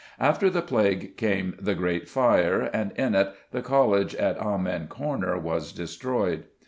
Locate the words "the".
0.49-0.63, 1.61-1.75, 3.51-3.61